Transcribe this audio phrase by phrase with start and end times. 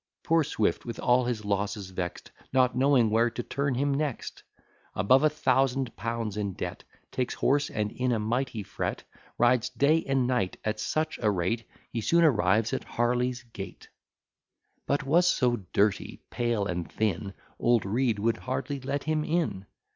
[0.23, 4.41] Poor Swift, with all his losses vex'd, Not knowing where to turn him next,
[4.95, 9.03] Above a thousand pounds in debt, Takes horse, and in a mighty fret
[9.37, 13.89] Rides day and night at such a rate, He soon arrives at Harley's gate;
[14.87, 19.67] But was so dirty, pale, and thin, Old Read would hardly let him in.